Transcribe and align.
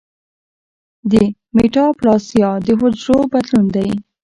د 1.11 1.13
میټاپلاسیا 1.55 2.49
د 2.65 2.67
حجرو 2.79 3.17
بدلون 3.31 3.65
دی. 3.75 3.89